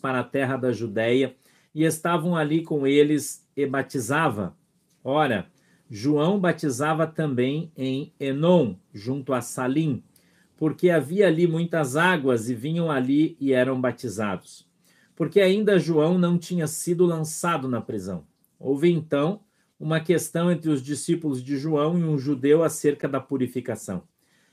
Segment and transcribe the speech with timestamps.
[0.00, 1.34] para a terra da Judéia
[1.74, 4.56] e estavam ali com eles e batizava.
[5.04, 5.46] Ora,
[5.90, 10.02] João batizava também em Enom, junto a Salim,
[10.56, 14.68] porque havia ali muitas águas e vinham ali e eram batizados.
[15.16, 18.24] Porque ainda João não tinha sido lançado na prisão.
[18.58, 19.40] Houve então
[19.78, 24.02] uma questão entre os discípulos de João e um judeu acerca da purificação.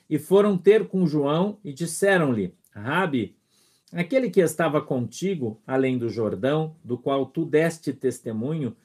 [0.09, 3.36] E foram ter com João e disseram-lhe: Rabi,
[3.91, 8.75] aquele que estava contigo, além do Jordão, do qual tu deste testemunho,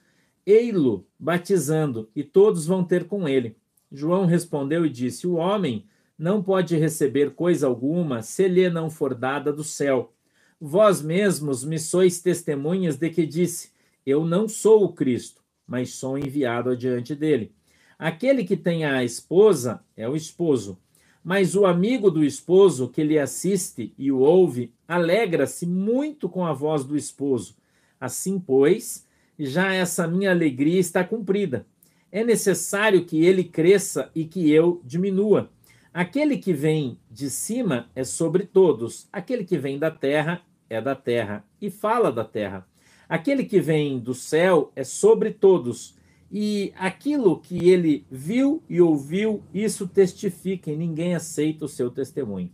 [0.44, 3.56] ei-lo batizando, e todos vão ter com ele.
[3.90, 5.86] João respondeu e disse: O homem
[6.18, 10.12] não pode receber coisa alguma se lhe não for dada do céu.
[10.60, 13.70] Vós mesmos me sois testemunhas de que disse:
[14.06, 17.52] Eu não sou o Cristo, mas sou enviado adiante dele.
[17.98, 20.78] Aquele que tem a esposa é o esposo.
[21.22, 26.52] Mas o amigo do esposo que lhe assiste e o ouve alegra-se muito com a
[26.52, 27.56] voz do esposo.
[28.00, 29.06] Assim, pois,
[29.38, 31.66] já essa minha alegria está cumprida.
[32.10, 35.50] É necessário que ele cresça e que eu diminua.
[35.94, 40.94] Aquele que vem de cima é sobre todos, aquele que vem da terra é da
[40.94, 42.66] terra e fala da terra.
[43.08, 45.94] Aquele que vem do céu é sobre todos
[46.34, 52.50] e aquilo que ele viu e ouviu, isso testifica, e ninguém aceita o seu testemunho.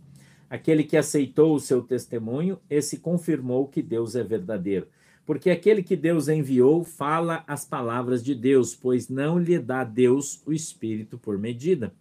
[0.49, 4.87] Aquele que aceitou o seu testemunho, esse confirmou que Deus é verdadeiro.
[5.25, 10.43] Porque aquele que Deus enviou fala as palavras de Deus, pois não lhe dá Deus
[10.45, 11.93] o Espírito por medida.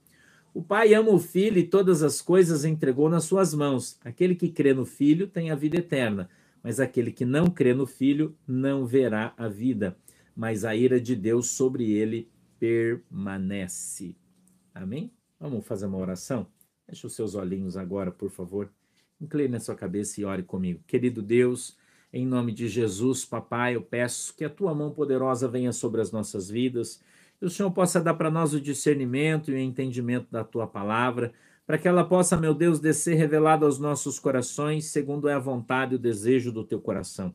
[0.52, 3.96] O Pai ama o Filho e todas as coisas entregou nas suas mãos.
[4.04, 6.28] Aquele que crê no Filho tem a vida eterna,
[6.60, 9.96] mas aquele que não crê no Filho não verá a vida
[10.38, 14.14] mas a ira de Deus sobre ele permanece.
[14.72, 15.12] Amém?
[15.40, 16.46] Vamos fazer uma oração?
[16.86, 18.70] Feche os seus olhinhos agora, por favor.
[19.20, 20.80] Incline a sua cabeça e ore comigo.
[20.86, 21.76] Querido Deus,
[22.12, 26.12] em nome de Jesus, papai, eu peço que a tua mão poderosa venha sobre as
[26.12, 27.02] nossas vidas,
[27.42, 31.32] e o Senhor possa dar para nós o discernimento e o entendimento da tua palavra,
[31.66, 35.94] para que ela possa, meu Deus, descer revelada aos nossos corações, segundo é a vontade
[35.94, 37.34] e o desejo do teu coração.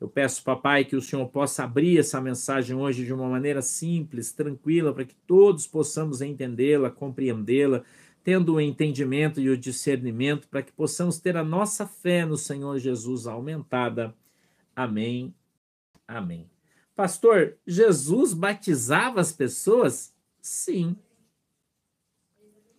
[0.00, 4.32] Eu peço, papai, que o Senhor possa abrir essa mensagem hoje de uma maneira simples,
[4.32, 7.84] tranquila, para que todos possamos entendê-la, compreendê-la,
[8.24, 12.78] tendo o entendimento e o discernimento, para que possamos ter a nossa fé no Senhor
[12.78, 14.14] Jesus aumentada.
[14.74, 15.34] Amém.
[16.08, 16.50] Amém.
[16.96, 20.14] Pastor, Jesus batizava as pessoas?
[20.40, 20.96] Sim.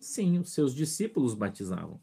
[0.00, 2.00] Sim, os seus discípulos batizavam.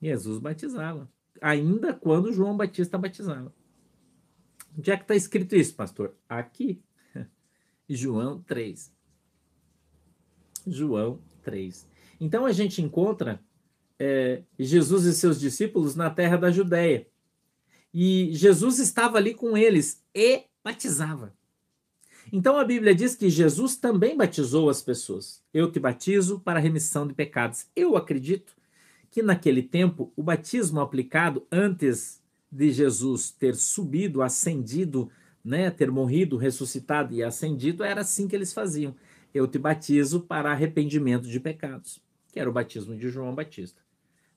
[0.00, 1.10] Jesus batizava,
[1.40, 3.52] ainda quando João Batista batizava.
[4.78, 6.14] Onde é que está escrito isso, pastor?
[6.28, 6.80] Aqui.
[7.90, 8.92] João 3.
[10.64, 11.88] João 3.
[12.20, 13.42] Então a gente encontra
[13.98, 17.08] é, Jesus e seus discípulos na terra da Judéia.
[17.92, 21.36] E Jesus estava ali com eles e batizava.
[22.32, 25.42] Então a Bíblia diz que Jesus também batizou as pessoas.
[25.52, 27.66] Eu te batizo para remissão de pecados.
[27.74, 28.54] Eu acredito
[29.10, 35.10] que naquele tempo o batismo aplicado antes de Jesus ter subido, ascendido,
[35.44, 38.94] né, ter morrido, ressuscitado e ascendido, era assim que eles faziam.
[39.32, 42.00] Eu te batizo para arrependimento de pecados,
[42.32, 43.80] que era o batismo de João Batista.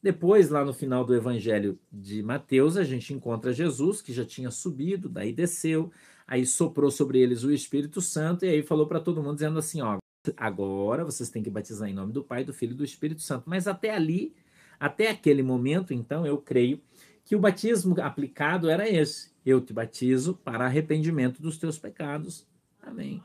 [0.01, 4.49] Depois, lá no final do Evangelho de Mateus, a gente encontra Jesus, que já tinha
[4.49, 5.91] subido, daí desceu,
[6.27, 9.79] aí soprou sobre eles o Espírito Santo, e aí falou para todo mundo, dizendo assim:
[9.81, 9.99] ó,
[10.35, 13.43] agora vocês têm que batizar em nome do Pai, do Filho e do Espírito Santo.
[13.45, 14.33] Mas até ali,
[14.79, 16.81] até aquele momento, então, eu creio
[17.31, 22.45] que o batismo aplicado era esse: eu te batizo para arrependimento dos teus pecados.
[22.81, 23.23] Amém.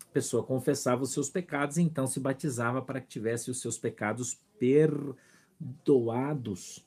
[0.00, 3.76] A pessoa confessava os seus pecados e então se batizava para que tivesse os seus
[3.76, 4.40] pecados
[5.60, 6.82] perdoados.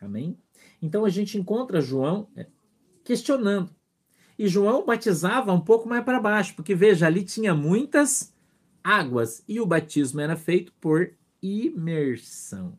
[0.00, 0.38] Amém?
[0.80, 2.46] Então a gente encontra João é,
[3.04, 3.68] questionando.
[4.38, 8.34] E João batizava um pouco mais para baixo, porque veja, ali tinha muitas
[8.82, 11.12] águas e o batismo era feito por
[11.42, 12.78] imersão.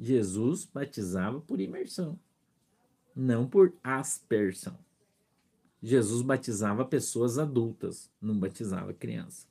[0.00, 2.18] Jesus batizava por imersão,
[3.14, 4.78] não por aspersão.
[5.82, 9.46] Jesus batizava pessoas adultas, não batizava criança.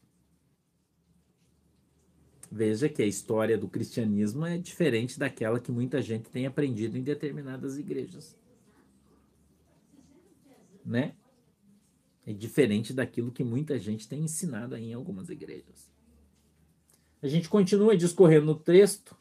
[2.52, 7.04] Veja que a história do cristianismo é diferente daquela que muita gente tem aprendido em
[7.04, 8.36] determinadas igrejas.
[10.84, 11.14] Né?
[12.26, 15.92] É diferente daquilo que muita gente tem ensinado em algumas igrejas.
[17.22, 19.19] A gente continua discorrendo no texto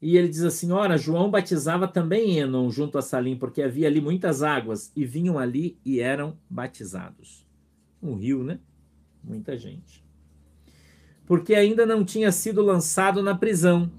[0.00, 4.00] e ele diz assim: Ora, João batizava também Enon junto a Salim, porque havia ali
[4.00, 7.46] muitas águas, e vinham ali e eram batizados.
[8.00, 8.60] Um rio, né?
[9.22, 10.04] Muita gente.
[11.26, 13.90] Porque ainda não tinha sido lançado na prisão.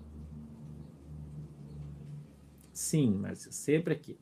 [2.73, 4.17] Sim, mas sempre aqui.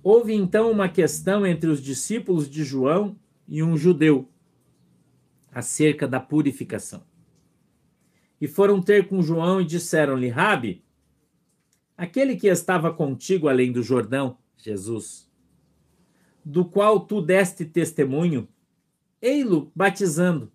[0.00, 3.16] Houve então uma questão entre os discípulos de João
[3.48, 4.28] e um judeu
[5.52, 7.02] acerca da purificação.
[8.40, 10.84] E foram ter com João e disseram-lhe: Rabi,
[11.96, 15.28] aquele que estava contigo além do Jordão, Jesus,
[16.44, 18.48] do qual tu deste testemunho,
[19.20, 20.52] ei-lo batizando,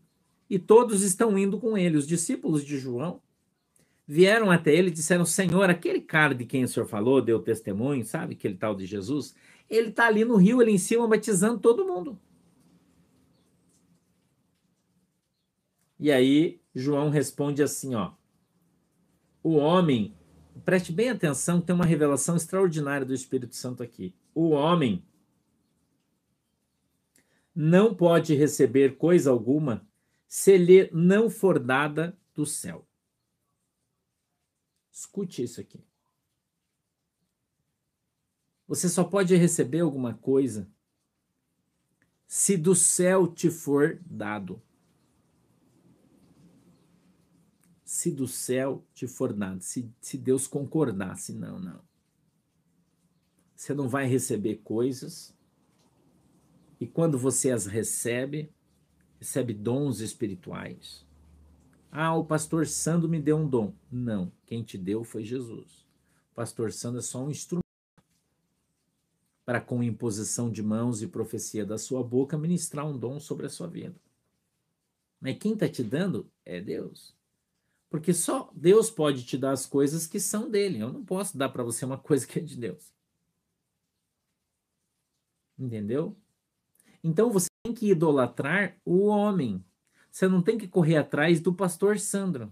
[0.50, 1.98] e todos estão indo com ele.
[1.98, 3.22] Os discípulos de João
[4.08, 8.06] vieram até ele e disseram: Senhor, aquele cara de quem o senhor falou, deu testemunho,
[8.06, 8.34] sabe?
[8.34, 9.36] Aquele tal de Jesus,
[9.70, 12.20] ele está ali no rio, ali em cima, batizando todo mundo.
[16.00, 18.14] E aí João responde assim, ó.
[19.44, 20.16] O homem,
[20.64, 24.16] preste bem atenção, tem uma revelação extraordinária do Espírito Santo aqui.
[24.34, 25.06] O homem
[27.56, 29.88] não pode receber coisa alguma
[30.28, 32.88] se lhe não for dada do céu.
[34.92, 35.84] Escute isso aqui.
[38.68, 40.68] Você só pode receber alguma coisa
[42.28, 44.60] se do céu te for dado.
[48.04, 51.80] Se do céu te for dado, se, se Deus concordar, se não, não.
[53.56, 55.34] Você não vai receber coisas,
[56.82, 58.52] e quando você as recebe,
[59.22, 61.06] recebe dons espirituais.
[61.90, 63.74] Ah, o pastor Sandro me deu um dom.
[63.90, 65.88] Não, quem te deu foi Jesus.
[66.34, 67.64] O pastor Sandro é só um instrumento
[69.46, 73.50] para, com imposição de mãos e profecia da sua boca, ministrar um dom sobre a
[73.50, 73.96] sua vida.
[75.22, 77.16] Mas quem está te dando é Deus.
[77.94, 80.80] Porque só Deus pode te dar as coisas que são dele.
[80.80, 82.92] Eu não posso dar para você uma coisa que é de Deus.
[85.56, 86.18] Entendeu?
[87.04, 89.64] Então você tem que idolatrar o homem.
[90.10, 92.52] Você não tem que correr atrás do pastor Sandro.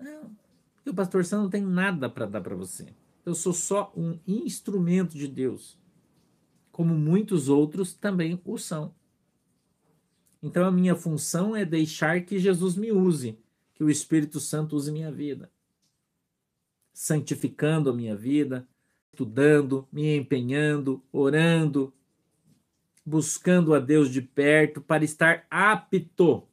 [0.00, 0.34] Não.
[0.76, 2.94] Porque o pastor Sandro não tem nada para dar para você.
[3.26, 5.78] Eu sou só um instrumento de Deus.
[6.72, 8.94] Como muitos outros também o são.
[10.42, 13.38] Então a minha função é deixar que Jesus me use
[13.76, 15.48] que o Espírito Santo use minha vida,
[16.92, 18.66] santificando a minha vida,
[19.12, 21.92] estudando, me empenhando, orando,
[23.04, 26.48] buscando a Deus de perto para estar apto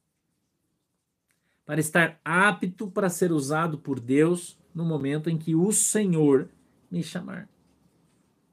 [1.66, 6.50] para estar apto para ser usado por Deus no momento em que o Senhor
[6.92, 7.50] me chamar.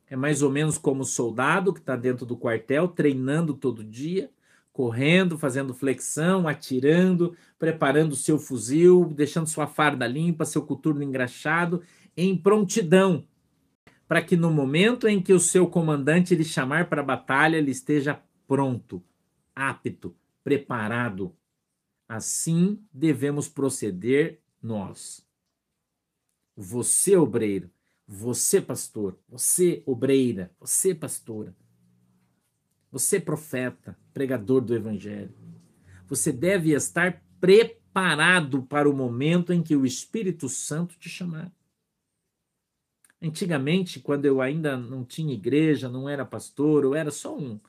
[0.07, 4.31] É mais ou menos como o soldado que está dentro do quartel, treinando todo dia,
[4.73, 11.83] correndo, fazendo flexão, atirando, preparando seu fuzil, deixando sua farda limpa, seu coturno engraxado,
[12.17, 13.27] em prontidão,
[14.07, 17.71] para que no momento em que o seu comandante lhe chamar para a batalha, ele
[17.71, 19.03] esteja pronto,
[19.55, 21.35] apto, preparado.
[22.09, 25.25] Assim devemos proceder nós.
[26.57, 27.71] Você, obreiro,
[28.07, 31.55] você, pastor, você, obreira, você, pastora,
[32.91, 35.33] você, profeta, pregador do evangelho,
[36.09, 41.53] você deve estar preparado para o momento em que o Espírito Santo te chamar.
[43.23, 47.61] Antigamente, quando eu ainda não tinha igreja, não era pastor, eu era só um,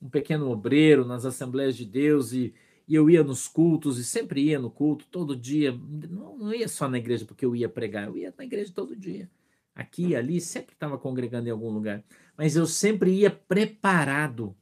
[0.00, 2.54] um pequeno obreiro nas Assembleias de Deus e,
[2.86, 5.72] e, eu ia nos cultos e sempre ia no culto todo dia.
[5.72, 8.94] Não, não ia só na igreja porque eu ia pregar, eu ia na igreja todo
[8.94, 9.30] dia.
[9.74, 12.04] Aqui ali, sempre estava congregando em algum lugar.
[12.36, 14.54] Mas eu sempre ia preparado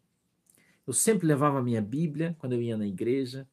[0.86, 3.48] eu sempre levava minha Bíblia quando eu ia na igreja.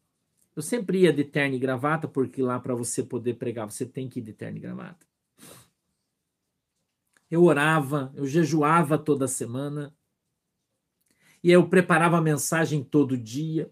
[0.55, 4.07] Eu sempre ia de terno e gravata, porque lá para você poder pregar, você tem
[4.07, 5.05] que ir de terno e gravata.
[7.31, 9.91] Eu orava, eu jejuava toda semana.
[11.43, 13.71] E eu preparava a mensagem todo dia.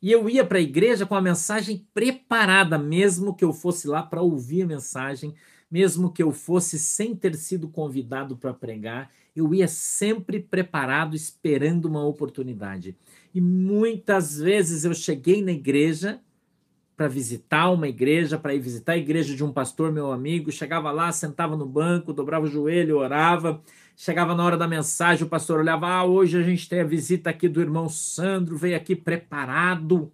[0.00, 4.02] E eu ia para a igreja com a mensagem preparada, mesmo que eu fosse lá
[4.02, 5.34] para ouvir a mensagem,
[5.70, 11.86] mesmo que eu fosse sem ter sido convidado para pregar, eu ia sempre preparado, esperando
[11.86, 12.96] uma oportunidade.
[13.34, 16.20] E muitas vezes eu cheguei na igreja
[16.96, 20.92] para visitar uma igreja, para ir visitar a igreja de um pastor, meu amigo, chegava
[20.92, 23.60] lá, sentava no banco, dobrava o joelho, orava,
[23.96, 27.30] chegava na hora da mensagem, o pastor olhava, ah, hoje a gente tem a visita
[27.30, 30.12] aqui do irmão Sandro, veio aqui preparado,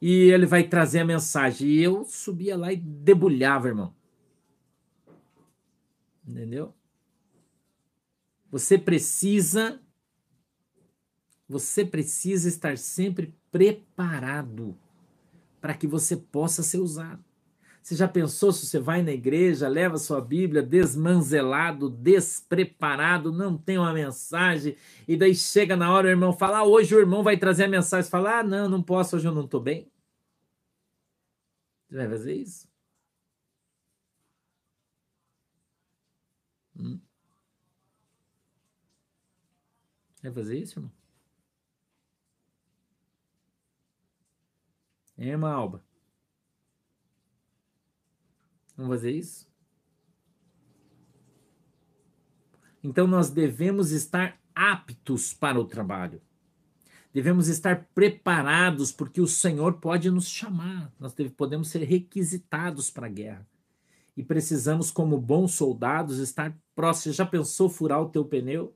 [0.00, 1.66] e ele vai trazer a mensagem.
[1.66, 3.94] E eu subia lá e debulhava, irmão.
[6.28, 6.74] Entendeu?
[8.54, 9.80] Você precisa
[11.48, 14.78] você precisa estar sempre preparado
[15.60, 17.22] para que você possa ser usado.
[17.82, 23.76] Você já pensou se você vai na igreja, leva sua Bíblia desmanzelado, despreparado, não tem
[23.76, 24.76] uma mensagem,
[25.08, 27.68] e daí chega na hora o irmão fala: ah, hoje o irmão vai trazer a
[27.68, 28.08] mensagem.
[28.08, 29.90] Fala: ah, não, não posso, hoje eu não estou bem.
[31.88, 32.73] Você vai fazer isso?
[40.24, 40.92] Vai fazer isso, irmão?
[45.18, 45.84] É, irmã Alba?
[48.74, 49.46] Vamos fazer isso?
[52.82, 56.22] Então nós devemos estar aptos para o trabalho.
[57.12, 60.90] Devemos estar preparados, porque o Senhor pode nos chamar.
[60.98, 63.46] Nós podemos ser requisitados para a guerra.
[64.16, 67.14] E precisamos, como bons soldados, estar próximos.
[67.14, 68.74] Já pensou furar o teu pneu?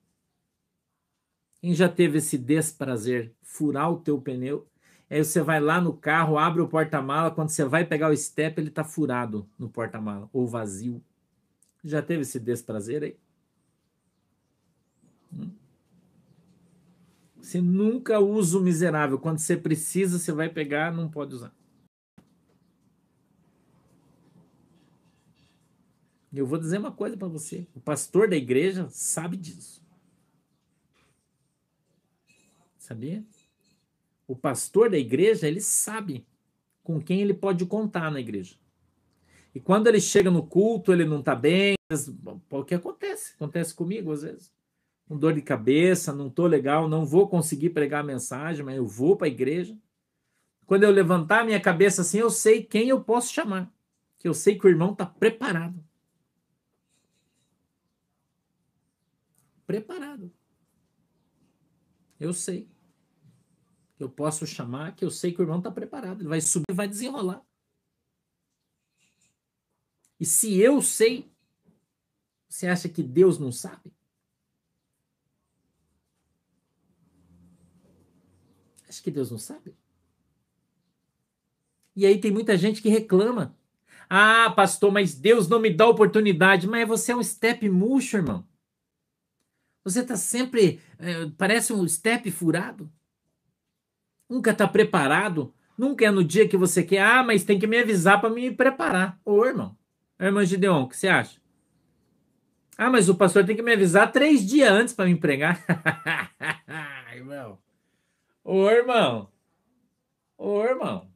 [1.60, 3.34] Quem já teve esse desprazer?
[3.42, 4.68] Furar o teu pneu?
[5.10, 8.60] Aí você vai lá no carro, abre o porta-mala, quando você vai pegar o step,
[8.60, 11.02] ele está furado no porta-mala, ou vazio.
[11.82, 13.16] Já teve esse desprazer aí?
[15.32, 15.50] Hum?
[17.40, 19.18] Você nunca usa o miserável.
[19.18, 21.54] Quando você precisa, você vai pegar, não pode usar.
[26.30, 27.66] Eu vou dizer uma coisa para você.
[27.74, 29.77] O pastor da igreja sabe disso.
[32.88, 33.22] Sabia?
[34.26, 36.26] O pastor da igreja, ele sabe
[36.82, 38.56] com quem ele pode contar na igreja.
[39.54, 41.74] E quando ele chega no culto, ele não está bem.
[42.50, 43.34] O que acontece?
[43.34, 44.52] Acontece comigo às vezes
[45.08, 48.86] com dor de cabeça, não estou legal, não vou conseguir pregar a mensagem, mas eu
[48.86, 49.76] vou para a igreja.
[50.66, 53.72] Quando eu levantar a minha cabeça assim, eu sei quem eu posso chamar,
[54.18, 55.82] que eu sei que o irmão está preparado.
[59.66, 60.30] Preparado.
[62.20, 62.68] Eu sei.
[63.98, 66.20] Eu posso chamar, que eu sei que o irmão está preparado.
[66.20, 67.42] Ele vai subir e vai desenrolar.
[70.20, 71.30] E se eu sei,
[72.48, 73.92] você acha que Deus não sabe?
[78.88, 79.76] Acha que Deus não sabe?
[81.94, 83.56] E aí tem muita gente que reclama.
[84.08, 86.66] Ah, pastor, mas Deus não me dá oportunidade.
[86.66, 88.48] Mas você é um step murcho, irmão.
[89.84, 90.80] Você está sempre.
[90.98, 92.90] É, parece um step furado.
[94.28, 95.54] Nunca está preparado.
[95.76, 97.02] Nunca é no dia que você quer.
[97.02, 99.18] Ah, mas tem que me avisar para me preparar.
[99.24, 99.76] Ô, irmão.
[100.20, 101.40] Irmã Gideon, o que você acha?
[102.76, 105.64] Ah, mas o pastor tem que me avisar três dias antes para me pregar.
[107.14, 107.58] irmão.
[108.44, 109.30] Ô, irmão.
[110.36, 111.10] Ô, irmão.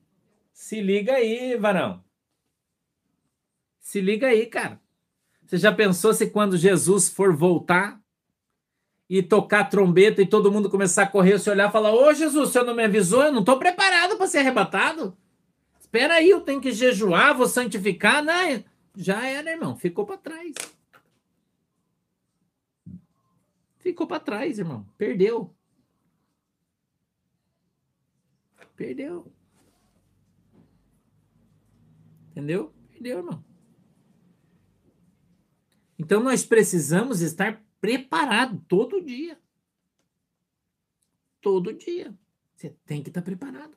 [0.52, 2.02] Se liga aí, varão.
[3.78, 4.81] Se liga aí, cara.
[5.47, 8.01] Você já pensou se quando Jesus for voltar
[9.09, 12.49] e tocar trombeta e todo mundo começar a correr, você olhar e falar: Ô Jesus,
[12.49, 13.23] o senhor não me avisou?
[13.23, 15.16] Eu não estou preparado para ser arrebatado.
[15.80, 18.25] Espera aí, eu tenho que jejuar, vou santificar.
[18.25, 18.64] Não,
[18.97, 19.76] já era, irmão.
[19.76, 20.54] Ficou para trás.
[23.78, 24.87] Ficou para trás, irmão.
[24.97, 25.54] Perdeu.
[28.76, 29.30] Perdeu.
[32.30, 32.73] Entendeu?
[32.90, 33.44] Perdeu, irmão.
[35.99, 39.36] Então nós precisamos estar preparado todo dia.
[41.40, 42.14] Todo dia.
[42.54, 43.76] Você tem que estar preparado.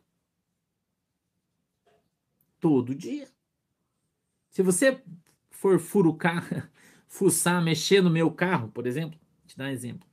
[2.60, 3.28] Todo dia.
[4.52, 5.02] Se você
[5.50, 6.70] for furucar,
[7.10, 10.08] fuçar, mexer no meu carro, por exemplo, vou te dar um exemplo.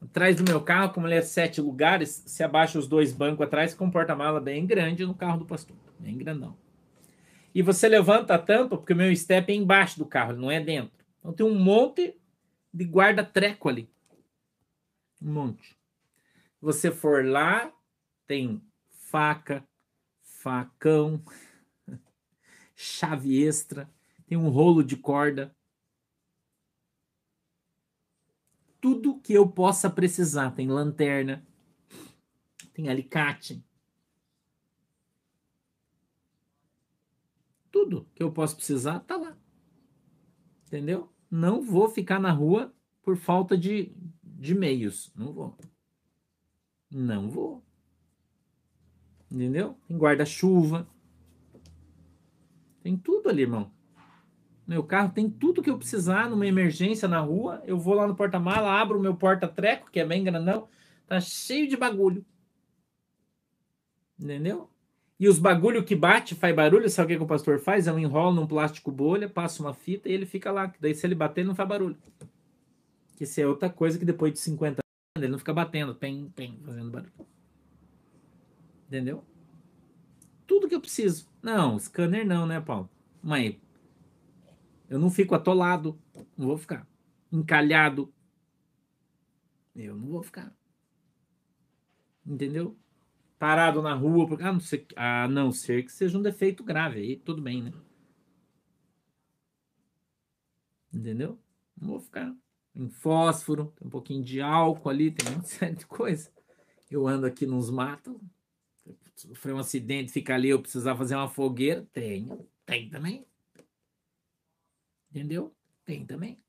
[0.00, 3.74] Atrás do meu carro, como ele é sete lugares, se abaixa os dois bancos atrás,
[3.74, 5.76] com porta-mala bem grande no carro do pastor.
[5.98, 6.56] Bem grandão.
[7.52, 10.60] E você levanta a tampa, porque o meu step é embaixo do carro, não é
[10.60, 10.96] dentro.
[11.18, 12.14] Então tem um monte
[12.78, 13.90] de guarda-treco ali.
[15.20, 15.76] Um monte.
[16.60, 17.72] Você for lá,
[18.24, 19.66] tem faca,
[20.22, 21.20] facão,
[22.76, 23.92] chave extra,
[24.28, 25.52] tem um rolo de corda,
[28.80, 30.52] tudo que eu possa precisar.
[30.52, 31.44] Tem lanterna,
[32.72, 33.60] tem alicate.
[37.72, 39.36] Tudo que eu posso precisar tá lá.
[40.64, 41.12] Entendeu?
[41.30, 43.92] Não vou ficar na rua por falta de,
[44.22, 45.12] de meios.
[45.14, 45.56] Não vou.
[46.90, 47.62] Não vou.
[49.30, 49.78] Entendeu?
[49.86, 50.88] Tem guarda-chuva.
[52.82, 53.70] Tem tudo ali, irmão.
[54.66, 57.62] Meu carro tem tudo que eu precisar numa emergência na rua.
[57.66, 60.68] Eu vou lá no porta-mala, abro o meu porta-treco, que é bem grandão,
[61.06, 62.24] tá cheio de bagulho.
[64.18, 64.70] Entendeu?
[65.18, 67.86] E os bagulho que bate, faz barulho, sabe o que, que o pastor faz?
[67.86, 70.72] Eu enrolo num plástico bolha, passo uma fita e ele fica lá.
[70.80, 71.96] Daí se ele bater, ele não faz barulho.
[73.16, 76.30] Que isso é outra coisa que depois de 50 anos ele não fica batendo, pem,
[76.36, 77.12] pem, fazendo barulho.
[78.86, 79.24] Entendeu?
[80.46, 81.28] Tudo que eu preciso.
[81.42, 82.88] Não, scanner não, né, Paulo?
[83.20, 83.56] Mas
[84.88, 86.00] eu não fico atolado.
[86.36, 86.86] Não vou ficar.
[87.30, 88.12] Encalhado.
[89.74, 90.54] Eu não vou ficar.
[92.24, 92.76] Entendeu?
[93.38, 94.26] Parado na rua.
[94.26, 97.00] Porque, ah, não ser, a não ser que seja um defeito grave.
[97.00, 97.72] Aí tudo bem, né?
[100.92, 101.38] Entendeu?
[101.80, 102.34] Não vou ficar
[102.74, 106.32] em fósforo, tem um pouquinho de álcool ali, tem uma série de coisa.
[106.90, 108.16] Eu ando aqui nos matos,
[109.14, 113.26] sofri um acidente, fica ali, eu precisar fazer uma fogueira, tenho, tem também.
[115.10, 115.54] Entendeu?
[115.84, 116.40] Tem também.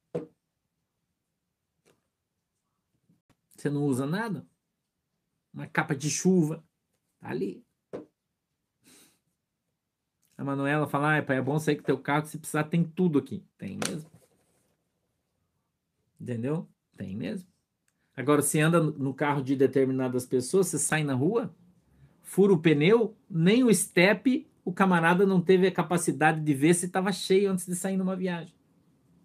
[3.56, 4.48] Você não usa nada?
[5.54, 6.64] Uma capa de chuva,
[7.20, 7.64] tá ali.
[10.38, 13.20] A Manuela fala, ah, pai, é bom sair com teu carro, se precisar tem tudo
[13.20, 13.44] aqui.
[13.58, 14.10] Tem mesmo.
[16.20, 16.68] Entendeu?
[16.96, 17.48] Tem mesmo.
[18.16, 21.54] Agora, se anda no carro de determinadas pessoas, você sai na rua,
[22.22, 26.86] fura o pneu, nem o step, o camarada não teve a capacidade de ver se
[26.86, 28.54] estava cheio antes de sair numa viagem.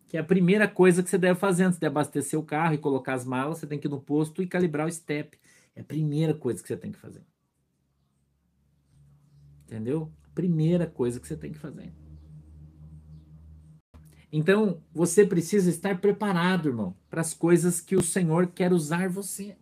[0.09, 2.79] Que é a primeira coisa que você deve fazer antes de abastecer o carro e
[2.79, 5.39] colocar as malas, você tem que ir no posto e calibrar o step.
[5.77, 7.23] É a primeira coisa que você tem que fazer.
[9.65, 10.13] Entendeu?
[10.35, 11.93] Primeira coisa que você tem que fazer.
[14.33, 19.57] Então, você precisa estar preparado, irmão, para as coisas que o Senhor quer usar você.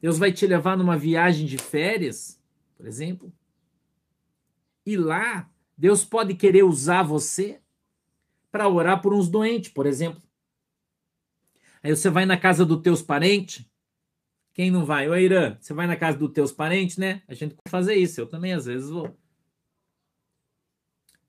[0.00, 2.40] Deus vai te levar numa viagem de férias,
[2.76, 3.32] por exemplo,
[4.86, 7.60] e lá Deus pode querer usar você
[8.50, 10.22] para orar por uns doentes, por exemplo.
[11.82, 13.66] Aí você vai na casa dos teus parentes.
[14.58, 15.08] Quem não vai?
[15.08, 17.22] Ô Irã, você vai na casa dos teus parentes, né?
[17.28, 18.20] A gente pode fazer isso.
[18.20, 19.16] Eu também às vezes vou.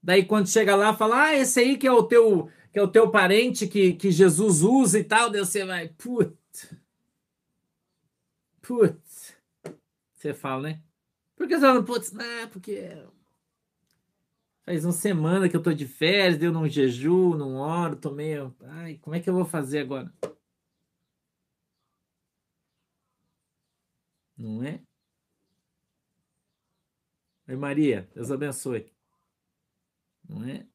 [0.02, 2.88] Daí quando chega lá, fala: "Ah, esse aí que é o teu, que é o
[2.88, 5.30] teu parente que, que Jesus usa e tal".
[5.30, 6.74] Daí você vai, putz.
[8.64, 9.36] Putz.
[10.16, 10.82] Você fala, né?
[11.36, 12.12] Por que você fala, putz?
[12.12, 12.98] Não, porque
[14.66, 18.38] faz uma semana que eu tô de férias, deu num jejum, não oro, tomei.
[18.64, 20.12] Ai, como é que eu vou fazer agora?
[24.40, 24.82] Não é?
[27.48, 28.92] Oi, Maria, Deus abençoe
[30.30, 30.66] não é?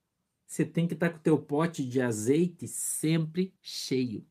[0.44, 4.26] Você tem que estar tá com o teu pote de azeite sempre cheio.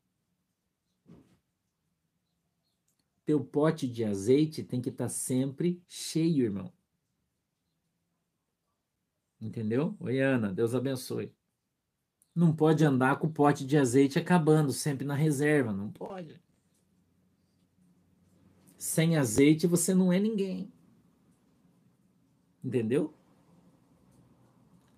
[3.24, 6.72] Teu pote de azeite tem que estar tá sempre cheio, irmão.
[9.40, 9.96] Entendeu?
[9.98, 11.32] Oi, Ana, Deus abençoe.
[12.34, 16.40] Não pode andar com o pote de azeite acabando, sempre na reserva, não pode.
[18.84, 20.70] Sem azeite você não é ninguém.
[22.62, 23.14] Entendeu?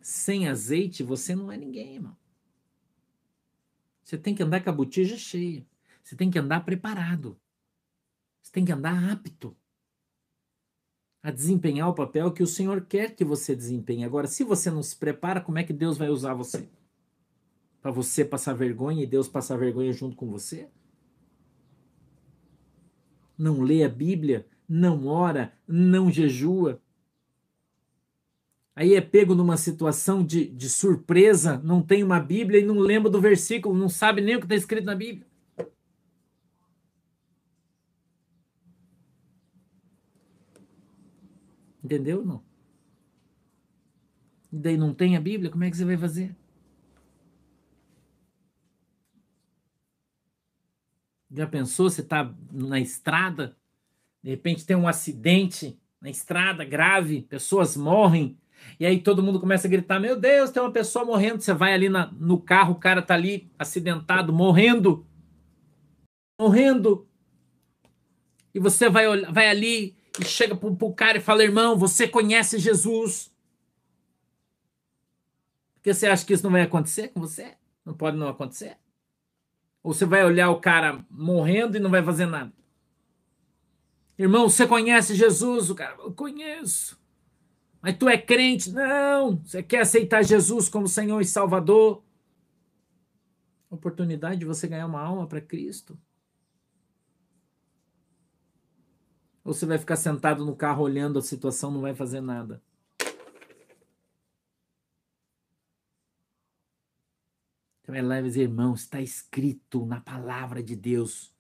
[0.01, 2.17] Sem azeite, você não é ninguém, irmão.
[4.03, 5.65] Você tem que andar com a botija cheia.
[6.03, 7.39] Você tem que andar preparado.
[8.43, 9.57] Você tem que andar apto
[11.23, 14.03] a desempenhar o papel que o Senhor quer que você desempenhe.
[14.03, 16.69] Agora, se você não se prepara, como é que Deus vai usar você?
[17.81, 20.69] Para você passar vergonha e Deus passar vergonha junto com você?
[23.37, 26.81] Não lê a Bíblia, não ora, não jejua,
[28.77, 33.11] aí é pego numa situação de, de surpresa, não tem uma Bíblia e não lembra
[33.11, 35.27] do versículo, não sabe nem o que está escrito na Bíblia.
[41.83, 42.25] Entendeu?
[42.25, 42.43] Não.
[44.53, 46.35] E daí não tem a Bíblia, como é que você vai fazer?
[51.31, 51.91] Já pensou?
[51.91, 53.57] Você está na estrada,
[54.23, 58.39] de repente tem um acidente na estrada grave, pessoas morrem,
[58.79, 61.41] e aí todo mundo começa a gritar: Meu Deus, tem uma pessoa morrendo.
[61.41, 65.07] Você vai ali na, no carro, o cara tá ali acidentado, morrendo.
[66.39, 67.09] Morrendo.
[68.55, 72.59] E você vai, vai ali e chega pro, pro cara e fala: Irmão, você conhece
[72.59, 73.33] Jesus.
[75.75, 77.55] Porque você acha que isso não vai acontecer com você?
[77.85, 78.77] Não pode não acontecer?
[79.87, 82.53] Ou você vai olhar o cara morrendo e não vai fazer nada?
[84.19, 85.71] Irmão, você conhece Jesus?
[85.71, 87.01] O cara, eu conheço.
[87.81, 88.73] Mas tu é crente?
[88.73, 89.37] Não.
[89.37, 92.03] Você quer aceitar Jesus como Senhor e Salvador?
[93.71, 95.97] Oportunidade de você ganhar uma alma para Cristo.
[99.45, 102.61] Ou você vai ficar sentado no carro olhando a situação, não vai fazer nada?
[107.69, 111.35] Então, é leves irmãos, está escrito na palavra de Deus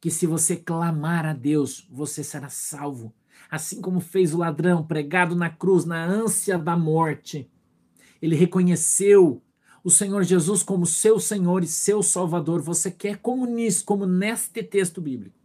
[0.00, 3.14] que se você clamar a Deus, você será salvo
[3.50, 7.50] assim como fez o ladrão pregado na cruz, na ânsia da morte.
[8.20, 9.42] Ele reconheceu
[9.84, 12.60] o Senhor Jesus como seu Senhor e seu Salvador.
[12.62, 15.36] Você quer como nisso, como neste texto bíblico?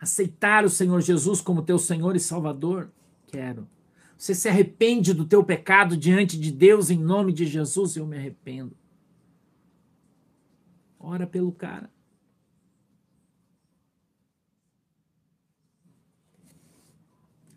[0.00, 2.90] Aceitar o Senhor Jesus como teu Senhor e Salvador?
[3.28, 3.68] Quero.
[4.22, 7.96] Você se arrepende do teu pecado diante de Deus em nome de Jesus?
[7.96, 8.72] Eu me arrependo.
[10.96, 11.90] Ora pelo cara.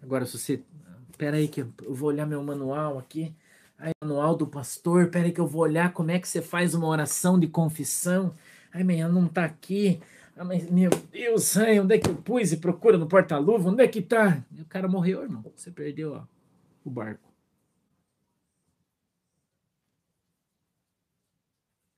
[0.01, 0.63] Agora, se você.
[1.11, 3.31] Espera aí, que eu vou olhar meu manual aqui.
[3.77, 6.87] Aí, manual do pastor, peraí que eu vou olhar como é que você faz uma
[6.87, 8.33] oração de confissão.
[8.73, 10.01] Ai, amanhã não tá aqui.
[10.35, 13.69] Ah, mas, meu Deus, ai, onde é que eu pus e procura no porta-luva?
[13.69, 14.43] Onde é que tá?
[14.51, 15.45] E o cara morreu, irmão.
[15.55, 16.34] Você perdeu ó,
[16.85, 17.33] o barco.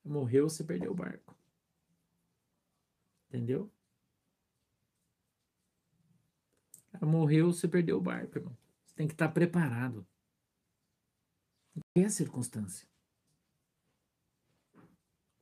[0.04, 1.36] Morreu, você perdeu o barco.
[3.28, 3.70] Entendeu?
[7.02, 8.58] Morreu, você perdeu o barco, irmão.
[8.86, 10.08] Você tem que estar preparado.
[11.76, 12.88] Em qualquer circunstância.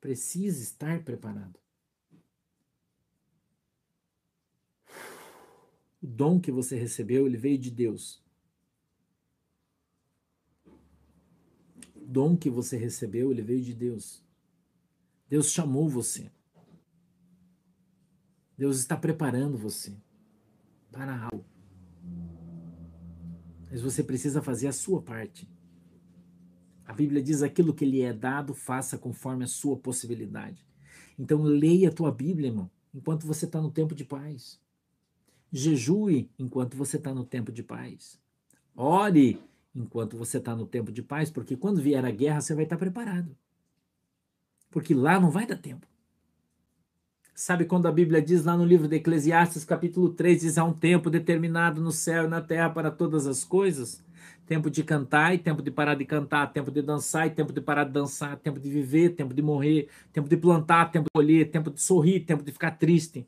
[0.01, 1.59] Precisa estar preparado.
[6.01, 8.24] O dom que você recebeu, ele veio de Deus.
[12.05, 14.23] Dom que você recebeu, ele veio de Deus.
[15.27, 16.31] Deus chamou você.
[18.57, 19.93] Deus está preparando você
[20.91, 21.45] para algo.
[23.69, 25.49] Mas você precisa fazer a sua parte.
[26.85, 30.65] A Bíblia diz: aquilo que lhe é dado, faça conforme a sua possibilidade.
[31.17, 34.59] Então, leia a tua Bíblia, irmão, enquanto você está no tempo de paz.
[35.51, 38.19] Jejue enquanto você está no tempo de paz.
[38.75, 39.41] Ore
[39.75, 42.77] enquanto você está no tempo de paz, porque quando vier a guerra você vai estar
[42.77, 43.35] tá preparado.
[44.71, 45.85] Porque lá não vai dar tempo.
[47.33, 50.71] Sabe quando a Bíblia diz lá no livro de Eclesiastes, capítulo 3, diz há um
[50.71, 54.01] tempo determinado no céu e na terra para todas as coisas?
[54.47, 57.59] Tempo de cantar e tempo de parar de cantar, tempo de dançar e tempo de
[57.59, 61.51] parar de dançar, tempo de viver, tempo de morrer, tempo de plantar, tempo de colher,
[61.51, 63.27] tempo de sorrir, tempo de ficar triste.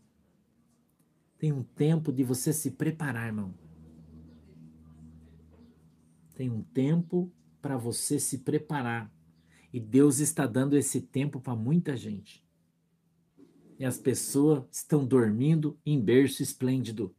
[1.38, 3.54] Tem um tempo de você se preparar, irmão.
[6.38, 9.12] Tem um tempo para você se preparar.
[9.74, 12.46] E Deus está dando esse tempo para muita gente.
[13.80, 17.16] E as pessoas estão dormindo em berço esplêndido.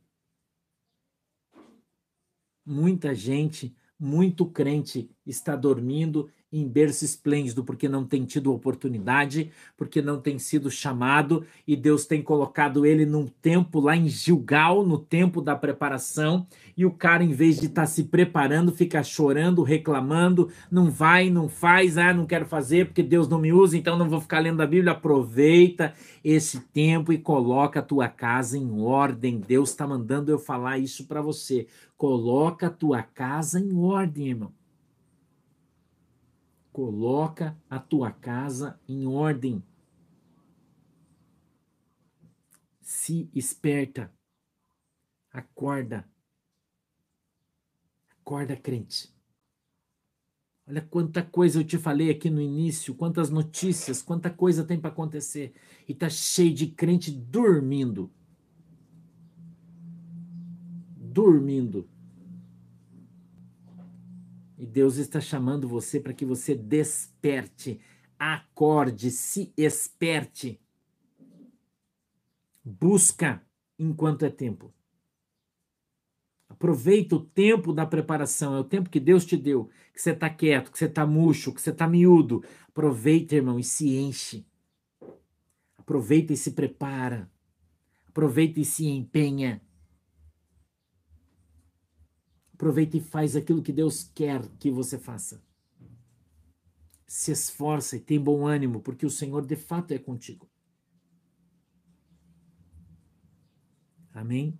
[2.64, 10.00] Muita gente, muito crente, está dormindo em berço esplêndido, porque não tem tido oportunidade, porque
[10.00, 14.98] não tem sido chamado, e Deus tem colocado ele num tempo lá em Gilgal, no
[14.98, 19.62] tempo da preparação, e o cara, em vez de estar tá se preparando, fica chorando,
[19.62, 23.98] reclamando, não vai, não faz, ah, não quero fazer porque Deus não me usa, então
[23.98, 24.92] não vou ficar lendo a Bíblia.
[24.92, 29.40] Aproveita esse tempo e coloca a tua casa em ordem.
[29.40, 31.66] Deus está mandando eu falar isso para você.
[31.96, 34.57] Coloca a tua casa em ordem, irmão.
[36.78, 39.60] Coloca a tua casa em ordem.
[42.80, 44.14] Se esperta.
[45.32, 46.08] Acorda.
[48.20, 49.12] Acorda, crente.
[50.68, 54.90] Olha quanta coisa eu te falei aqui no início, quantas notícias, quanta coisa tem para
[54.90, 55.54] acontecer.
[55.88, 58.08] E tá cheio de crente dormindo.
[60.96, 61.88] Dormindo.
[64.58, 67.80] E Deus está chamando você para que você desperte,
[68.18, 70.60] acorde, se esperte.
[72.64, 73.40] Busca
[73.78, 74.74] enquanto é tempo.
[76.48, 80.28] Aproveita o tempo da preparação, é o tempo que Deus te deu, que você está
[80.28, 82.42] quieto, que você está murcho, que você está miúdo.
[82.66, 84.44] Aproveita, irmão, e se enche.
[85.76, 87.30] Aproveita e se prepara.
[88.08, 89.62] Aproveita e se empenha.
[92.58, 95.40] Aproveita e faz aquilo que Deus quer que você faça.
[97.06, 100.50] Se esforça e tem bom ânimo, porque o Senhor de fato é contigo.
[104.12, 104.58] Amém?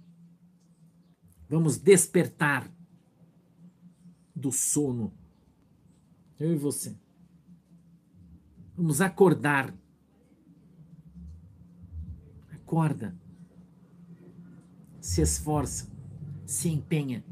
[1.49, 2.73] Vamos despertar
[4.33, 5.13] do sono.
[6.39, 6.97] Eu e você.
[8.77, 9.75] Vamos acordar.
[12.53, 13.19] Acorda.
[15.01, 15.91] Se esforça.
[16.47, 17.25] Se empenha.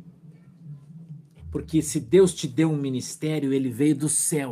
[1.56, 4.50] Porque se Deus te deu um ministério, ele veio do céu.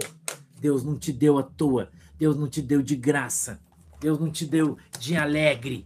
[0.58, 1.92] Deus não te deu à toa.
[2.16, 3.60] Deus não te deu de graça.
[4.00, 5.84] Deus não te deu de alegre.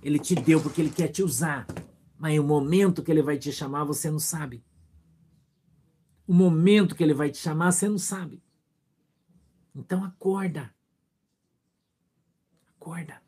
[0.00, 1.66] Ele te deu porque ele quer te usar.
[2.16, 4.62] Mas o momento que ele vai te chamar, você não sabe.
[6.24, 8.40] O momento que ele vai te chamar, você não sabe.
[9.74, 10.72] Então acorda.
[12.76, 13.20] Acorda.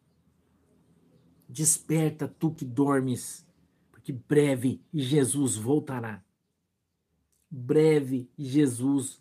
[1.49, 3.45] Desperta tu que dormes,
[3.91, 6.23] porque breve Jesus voltará
[7.53, 9.21] breve Jesus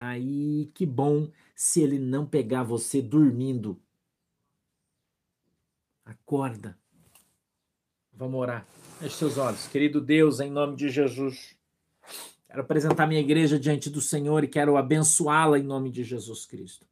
[0.00, 3.80] aí que bom se ele não pegar você dormindo.
[6.04, 6.76] Acorda.
[8.12, 8.66] Vamos orar.
[8.98, 9.68] Feche seus olhos.
[9.68, 11.54] Querido Deus, em nome de Jesus,
[12.48, 16.84] quero apresentar minha igreja diante do Senhor e quero abençoá-la em nome de Jesus Cristo.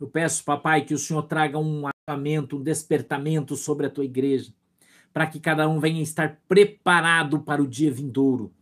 [0.00, 4.52] Eu peço, papai, que o Senhor traga um avamento, um despertamento sobre a tua igreja,
[5.12, 8.54] para que cada um venha estar preparado para o dia vindouro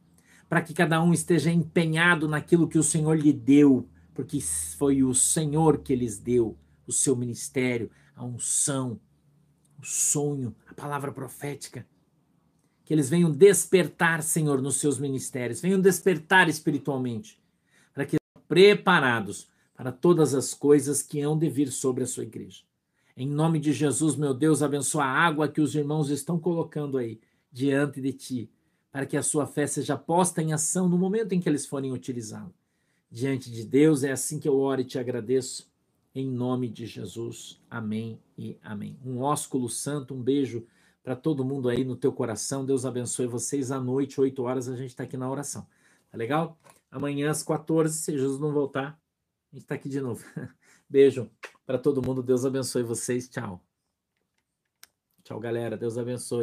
[0.49, 5.15] para que cada um esteja empenhado naquilo que o Senhor lhe deu, porque foi o
[5.15, 9.01] Senhor que lhes deu o seu ministério, a unção,
[9.79, 11.87] o sonho, a palavra profética.
[12.85, 17.41] Que eles venham despertar, Senhor, nos seus ministérios, venham despertar espiritualmente,
[17.93, 22.63] para que preparados para todas as coisas que hão de vir sobre a sua igreja.
[23.17, 27.21] Em nome de Jesus, meu Deus, abençoa a água que os irmãos estão colocando aí
[27.51, 28.51] diante de ti,
[28.95, 31.91] para que a sua fé seja posta em ação no momento em que eles forem
[31.91, 32.53] utilizá-la.
[33.11, 35.69] Diante de Deus, é assim que eu oro e te agradeço.
[36.15, 37.61] Em nome de Jesus.
[37.69, 38.97] Amém e amém.
[39.05, 40.65] Um ósculo santo, um beijo
[41.03, 42.65] para todo mundo aí no teu coração.
[42.65, 43.73] Deus abençoe vocês.
[43.73, 45.67] À noite, 8 horas, a gente está aqui na oração.
[46.09, 46.57] Tá legal?
[46.89, 48.97] Amanhã às 14, se Jesus não voltar,
[49.51, 50.25] a gente está aqui de novo.
[50.89, 51.29] Beijo
[51.67, 52.23] para todo mundo.
[52.23, 53.29] Deus abençoe vocês.
[53.29, 53.61] Tchau.
[55.25, 55.77] Tchau, galera.
[55.77, 56.33] Deus abençoe.